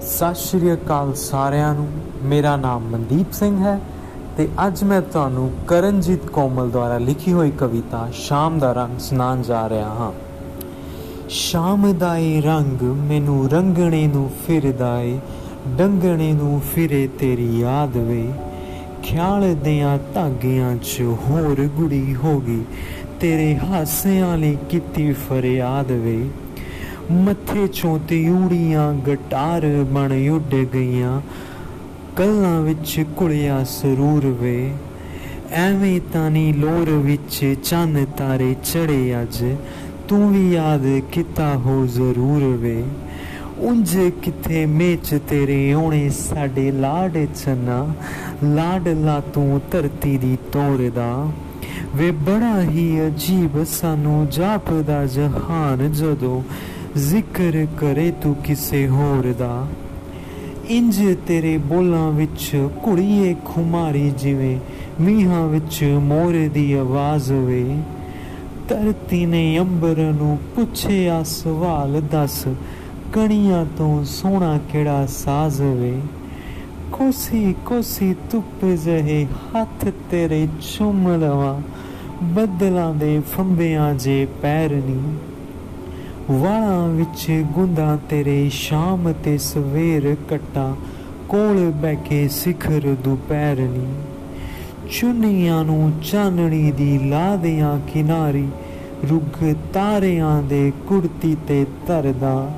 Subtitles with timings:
[0.00, 1.86] ਸਤਿ ਸ਼੍ਰੀ ਅਕਾਲ ਸਾਰਿਆਂ ਨੂੰ।
[2.22, 3.78] ਮੇਰਾ ਨਾਮ ਮਨਦੀਪ ਸਿੰਘ ਹੈ
[4.36, 9.68] ਤੇ ਅੱਜ ਮੈਂ ਤੁਹਾਨੂੰ ਕਰਨਜੀਤ ਕੋਮਲ ਦੁਆਰਾ ਲਿਖੀ ਹੋਈ ਕਵਿਤਾ ਸ਼ਾਮ ਦਾ ਰੰਗ ਸੁਣਾਉਣ ਜਾ
[9.68, 10.12] ਰਿਹਾ ਹਾਂ।
[11.28, 15.18] ਸ਼ਾਮ ਦਾ ਏ ਰੰਗ ਮੈਨੂੰ ਰੰਗਣੇ ਨੂੰ ਫਿਰਦਾ ਏ
[15.68, 18.26] ਡੰਗਣੇ ਨੂੰ ਫਿਰੇ ਤੇਰੀ ਯਾਦ ਵੇ।
[19.02, 22.62] ਖਿਆਲ ਦਿਆਂ ਧਾਗਿਆਂ 'ਚ ਹੋਰ ਗੁੜੀ ਹੋ ਗਈ,
[23.20, 26.18] ਤੇਰੇ ਹਾਸਿਆਂ ਲਈ ਕੀਤੀ ਫਰਿਆਦ ਵੇ।
[27.10, 31.20] ਮੱਥੇ ਚੋਂ ਤਿਊੜੀਆਂ ਗਟਾਰ ਬਣ ਉੱਡ ਗਈਆਂ।
[32.16, 34.72] ਕੱਲਾਂ ਵਿੱਚ ਕੁੜਿਆ ਸਰੂਰ ਵੇ।
[35.52, 39.44] ਐਵੇਂ ਤਾਂ ਨਹੀਂ ਲੋਰ ਵਿੱਚ ਚੰਨ ਤਾਰੇ ਚੜੇ ਅੱਜ।
[40.08, 42.84] ਤੂੰ ਵੀ ਯਾਦ ਕੀਤਾ ਹੋ ਜ਼ਰੂਰ ਵੇ।
[43.58, 47.86] ਉਂਝ ਕਿਥੇ ਮੇਚ ਤੇਰੇ ਆਉਣੇ ਸਾਡੇ ਲਾਡ ਚੰਨਾ
[48.44, 51.28] ਲਾਡ ਲਾ ਤੂੰ ਧਰਤੀ ਦੀ ਤੋੜਦਾ
[51.96, 56.42] ਵੇ ਬੜਾ ਹੀ ਅਜੀਬ ਸਾਨੂੰ ਜਾਪਦਾ ਜਹਾਨ ਜਦੋਂ
[56.98, 59.66] ਜ਼ਿਕਰ ਕਰੇ ਤੂੰ ਕਿਸੇ ਹੋਰ ਦਾ।
[60.68, 64.58] ਇੰਜ ਤੇਰੇ ਬੋਲਾਂ ਵਿੱਚ ਕੁੜੀਏ ਖੁਮਾਰੀ ਜਿਵੇਂ,
[65.00, 67.76] ਮੀਹਾਂ ਵਿੱਚ ਮੋਰ ਦੀ ਆਵਾਜ਼ ਵੇ।
[68.68, 72.46] ਧਰਤੀ ਨੇ ਅੰਬਰ ਨੂੰ ਪੁੱਛਿਆ ਸਵਾਲ, ਦੱਸ,
[73.12, 76.00] ਕਣੀਆਂ ਤੋਂ ਸੋਹਣਾ ਕਿਹੜਾ ਸਾਜ਼ ਵੇ?
[76.92, 81.60] ਕੋਸੀ ਕੋਸੀ ਧੁੱਪ ਜਹੇ ਹੱਥ ਤੇਰੇ ਚੁੰਮ ਲਵਾਂ,
[82.22, 85.29] ਬੱਦਲਾਂ ਦੇ ਫੰਬਿਆਂ ਜੇ ਪੈਰ ਨਹੀਂ
[86.30, 90.76] ਵਾਲਾਂ ਵਿੱਚ ਗੁੰਦਾ ਤੇਰੇ ਸ਼ਾਮ ਤੇ ਸਵੇਰ ਕਟਾ,
[91.28, 93.94] ਕੋਲ ਬੈ ਕੇ ਸਿਖਰ ਦੁਪਹਿਰ ਨਹੀਂ
[94.90, 98.48] ਚੁੰਨੀਆਂ ਨੂੰ ਚਾਨਣੀ ਦੀ ਲਾਦਿਆਂ ਕਿਨਾਰੀ
[99.10, 102.50] ਰੁੱਗ ਤਾਰਿਆਂ ਦੇ ਕੁੜਤੀ ਤੇ ਧਰਦਾ।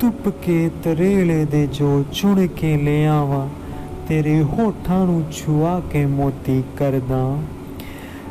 [0.00, 3.48] ਤੁਪ ਕੇ ਤਰੇਲੇ ਦੇ ਜੋ ਚੁਣ ਕੇ ਲਿਆਵਾਂ,
[4.08, 7.38] ਤੇਰੇ ਹੋਠਾਂ ਨੂੰ ਛੁਆ ਕੇ ਮੋਤੀ ਕਰਦਾ।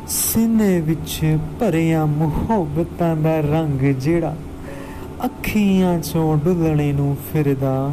[0.08, 4.36] ਸੀਨੇ ਵਿੱਚ ਭਰਿਆ ਮੁਹੱਬਤਾਂ ਦਾ ਰੰਗ ਜਿਹੜਾ
[5.24, 7.92] ਅੱਖੀਆਂ ਚੋਂ ਡੁੱਲਣੇ ਨੂੰ ਫਿਰਦਾ।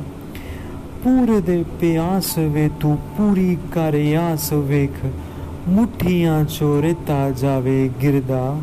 [1.04, 3.94] ਪੂਰੇ ਦੇ ਪਿਆਸ ਵੇ ਤੂੰ ਪੂਰੀ ਕਰ
[4.34, 5.06] ਆਸ ਵੇਖ।
[5.68, 8.60] ਮੁੱਠੀਆਂ ਚੋਂ ਰਿਤਾ ਜਾਵੇ ਗਿਰਦਾ।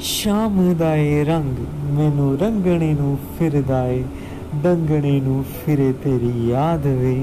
[0.00, 1.56] ਸ਼ਾਮ ਦਾ ਏ ਰੰਗ
[1.98, 4.04] ਮੈਨੂੰ ਰੰਗਣੇ ਨੂੰ ਫਿਰਦਾ ਏ।
[4.54, 7.22] ਡੰਗਣੇ ਨੂੰ ਫਿਰੇ ਤੇਰੀ ਯਾਦ ਵੇ।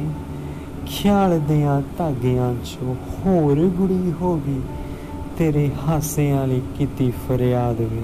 [0.86, 2.96] ਖਿਆਲ ਦਿਆਂ ਧਾਗਿਆਂ ਚੋਂ
[3.26, 4.62] ਹੋਰ ਗੁੜੀ ਹੋ ਗਈ।
[5.38, 8.02] ਤੇਰੇ ਹਾਸਿਆਂ ਲਈ ਕੀਤੀ ਫਰਿਆਦ ਵੇ।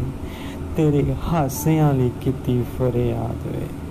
[0.78, 3.87] ਤੇਰੇ ਹਾਸਿਆਂ ਲਈ ਕੀਤੀ ਫਰਿਆਦ ਵੇ।